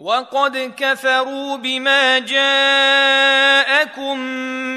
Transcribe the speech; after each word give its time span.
وقد 0.00 0.72
كفروا 0.76 1.56
بما 1.56 2.18
جاءكم 2.18 4.18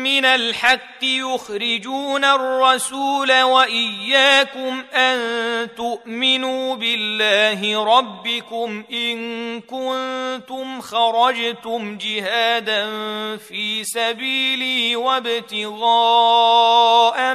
من 0.04 0.26
الحق 0.26 1.04
يخرجون 1.04 2.26
الرسول 2.26 3.42
وإياكم 3.42 4.84
أن 4.94 5.20
تؤمنوا 5.76 6.76
بالله 6.76 7.84
ربكم 7.98 8.84
إن 8.92 9.62
كنتم 9.62 10.82
خرجتم 10.82 11.98
جهادا 11.98 12.88
في 13.38 13.84
سبيلي 13.84 14.96
وابتغاء 14.96 15.84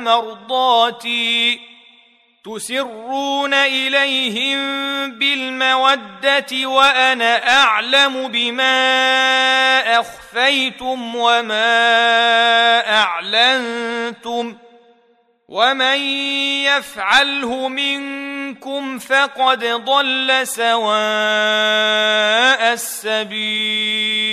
مرضاتي 0.00 1.67
تسرون 2.48 3.54
إليهم 3.54 4.58
بالمودة 5.18 6.66
وأنا 6.66 7.62
أعلم 7.62 8.28
بما 8.28 8.70
أخفيتم 10.00 11.16
وما 11.16 11.70
أعلنتم 13.00 14.56
ومن 15.48 16.00
يفعله 16.64 17.68
منكم 17.68 18.98
فقد 18.98 19.64
ضل 19.64 20.46
سواء 20.46 20.88
السبيل 22.72 24.28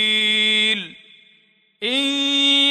إن 1.82 1.88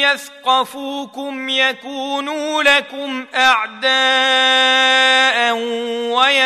يثقفوكم 0.00 1.48
يكونوا 1.48 2.62
لكم 2.62 3.26
أعداء 3.34 4.85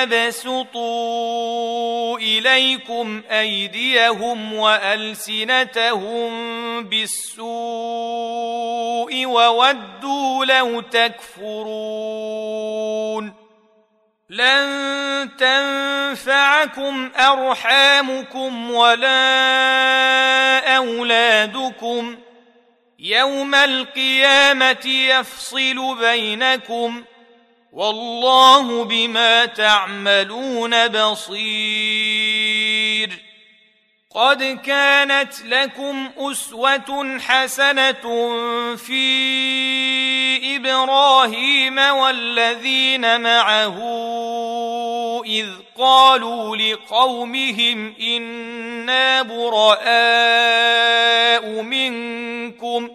ويبسطوا 0.00 1.38
إليكم 2.18 3.22
أيديهم 3.30 4.54
وألسنتهم 4.54 6.30
بالسوء 6.84 7.46
وودوا 9.26 10.44
لو 10.44 10.80
تكفرون 10.80 11.80
لن 14.30 15.30
تنفعكم 15.38 17.10
أرحامكم 17.16 18.70
ولا 18.70 19.16
أولادكم 20.76 22.18
يوم 22.98 23.54
القيامة 23.54 24.86
يفصل 24.86 25.98
بينكم 26.00 27.04
والله 27.72 28.84
بما 28.84 29.46
تعملون 29.46 30.88
بصير. 30.88 32.50
قد 34.14 34.42
كانت 34.42 35.42
لكم 35.44 36.10
أسوة 36.18 37.18
حسنة 37.18 38.26
في 38.76 40.56
إبراهيم 40.56 41.78
والذين 41.78 43.20
معه 43.20 43.76
إذ 45.26 45.48
قالوا 45.78 46.56
لقومهم 46.56 47.94
إنا 48.00 49.22
براء 49.22 49.90
منكم. 51.62 52.90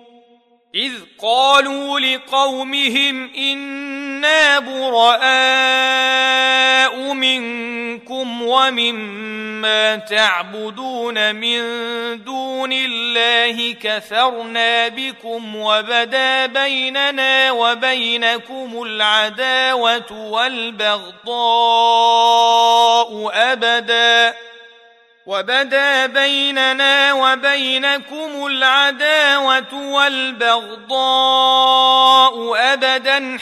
إذ 0.75 0.93
قالوا 1.21 1.99
لقومهم 1.99 3.33
أنا 3.35 4.04
براء 4.59 6.15
منكم 7.13 8.41
ومما 8.41 9.95
تعبدون 9.95 11.35
من 11.35 11.61
دون 12.23 12.73
الله 12.73 13.73
كفرنا 13.73 14.87
بكم 14.87 15.55
وبدا 15.55 16.45
بيننا 16.45 17.51
وبينكم 17.51 18.83
العداوه 18.83 20.11
والبغضاء 20.11 21.31
ابدا 23.33 24.35
وبدا 25.25 26.05
بيننا 26.05 27.13
وبينكم 27.13 28.45
العداوه 28.45 29.73
والبغضاء 29.73 30.95
ابدا 32.73 33.37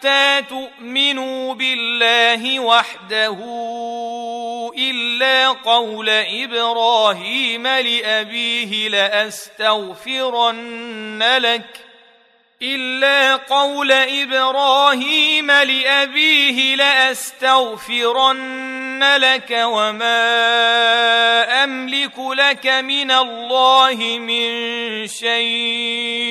حتى 0.00 0.42
تؤمنوا 0.48 1.54
بالله 1.54 2.60
وحده 2.60 3.38
إلا 4.78 5.48
قول 5.48 6.08
إبراهيم 6.08 7.66
لأبيه 7.66 8.88
لأستغفرن 8.88 10.38
لك 11.38 11.66
إلا 12.62 13.36
قول 13.36 13.92
إبراهيم 13.92 15.50
لأبيه 15.50 16.76
لأستغفرن 16.76 18.36
لك 19.16 19.50
وما 19.50 20.24
أملك 21.64 22.18
لك 22.18 22.66
من 22.66 23.10
الله 23.10 24.18
من 24.18 25.06
شيء. 25.06 26.30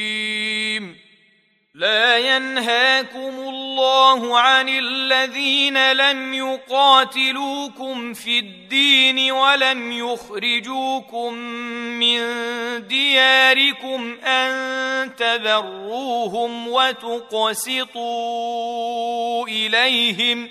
لا 1.81 2.17
ينهاكم 2.17 3.39
الله 3.39 4.39
عن 4.39 4.69
الذين 4.69 5.91
لم 5.91 6.33
يقاتلوكم 6.33 8.13
في 8.13 8.39
الدين 8.39 9.31
ولم 9.31 9.91
يخرجوكم 9.91 11.33
من 11.99 12.19
دياركم 12.87 14.17
أن 14.23 15.15
تبروهم 15.15 16.67
وتقسطوا 16.67 17.87
إليهم 19.47 20.49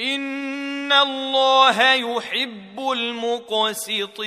إن 0.00 0.92
الله 0.92 1.92
يحب 1.92 2.90
المقسطين. 2.92 4.26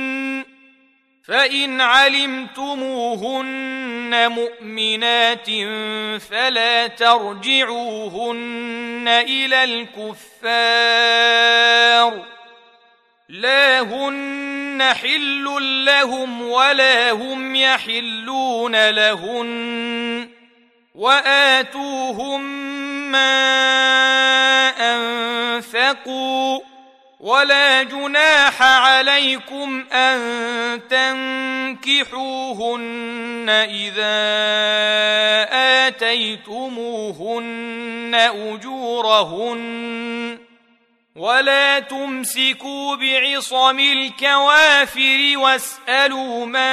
فان 1.27 1.81
علمتموهن 1.81 3.41
مؤمنات 4.31 5.49
فلا 6.21 6.87
ترجعوهن 6.87 8.43
إلى 9.07 9.63
الكفار 9.63 11.01
لا 13.29 13.79
هن 13.79 14.83
حل 14.93 15.45
لهم 15.85 16.41
ولا 16.41 17.11
هم 17.11 17.55
يحلون 17.55 18.89
لهن 18.89 20.29
واتوهم 20.95 22.41
ما 23.11 23.41
انفقوا 24.79 26.70
ولا 27.21 27.83
جناح 27.83 28.61
عليكم 28.61 29.85
أن 29.93 30.19
تنكحوهن 31.77 33.45
إذا 33.49 34.21
آتيتموهن 35.87 37.31
أجورهن 38.15 39.61
ولا 41.15 41.79
تمسكوا 41.79 42.95
بعصم 42.95 43.79
الكوافر 43.79 45.33
واسألوا 45.35 46.45
ما 46.45 46.71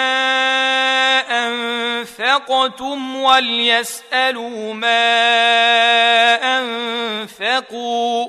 أنفقتم 1.47 3.17
وليسألوا 3.17 4.75
ما 4.75 5.09
أنفقوا 6.59 8.29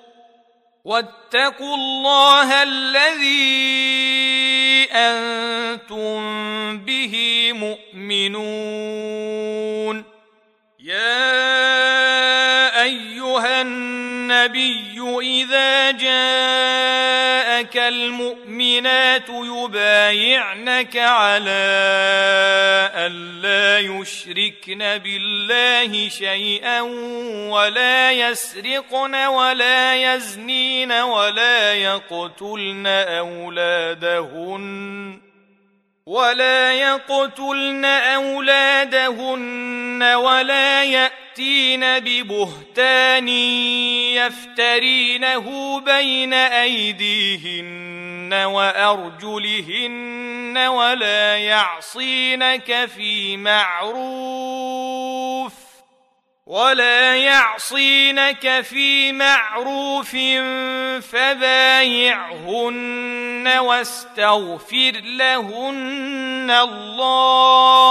واتقوا 0.85 1.75
الله 1.75 2.63
الذي 2.63 3.61
أنتم 4.91 6.77
به 6.77 7.15
مؤمنون. 7.53 9.31
يا 10.79 11.31
أيها 12.83 13.61
النبي 13.61 15.01
إذا 15.21 15.91
جاءك 17.61 17.77
المؤمنات 17.77 19.29
يبايعنك 19.29 20.97
على 20.97 21.71
الا 22.95 23.79
يشركن 23.79 24.97
بالله 24.97 26.09
شيئا 26.09 26.81
ولا 27.51 28.11
يسرقن 28.11 29.15
ولا 29.15 29.95
يزنين 29.95 30.91
ولا 30.91 31.73
يقتلن 31.73 32.87
أولادهن 32.87 34.61
ولا 36.05 36.73
يقتلن 36.73 37.85
أولادهن 37.85 40.03
ولا 40.03 40.83
يأتين 41.41 41.99
ببهتان 41.99 43.27
يفترينه 44.17 45.79
بين 45.79 46.33
أيديهن 46.33 48.33
وأرجلهن 48.33 50.57
ولا 50.57 51.37
يعصينك 51.37 52.89
في 52.95 53.37
معروف 53.37 54.51
ولا 56.45 57.15
يعصينك 57.15 58.61
في 58.61 59.11
معروف 59.11 60.11
فبايعهن 61.11 62.91
واستغفر 63.47 64.91
لهن 65.03 66.51
الله 66.51 67.90